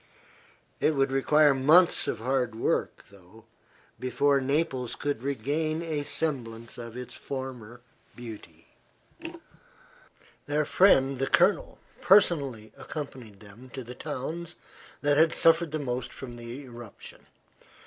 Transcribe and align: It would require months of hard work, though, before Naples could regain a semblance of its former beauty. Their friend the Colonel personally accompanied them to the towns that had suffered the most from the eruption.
It 0.79 0.95
would 0.95 1.11
require 1.11 1.53
months 1.53 2.07
of 2.07 2.17
hard 2.17 2.55
work, 2.55 3.05
though, 3.11 3.45
before 3.99 4.41
Naples 4.41 4.95
could 4.95 5.21
regain 5.21 5.83
a 5.83 6.03
semblance 6.03 6.79
of 6.79 6.97
its 6.97 7.13
former 7.13 7.81
beauty. 8.15 8.65
Their 10.47 10.65
friend 10.65 11.19
the 11.19 11.27
Colonel 11.27 11.77
personally 12.01 12.73
accompanied 12.79 13.41
them 13.41 13.69
to 13.75 13.83
the 13.83 13.93
towns 13.93 14.55
that 15.01 15.17
had 15.17 15.33
suffered 15.33 15.71
the 15.71 15.77
most 15.77 16.11
from 16.11 16.35
the 16.35 16.63
eruption. 16.63 17.27